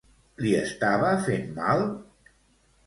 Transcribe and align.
Li 0.45 0.53
estava 0.61 1.11
fent 1.29 1.47
mal? 1.61 1.87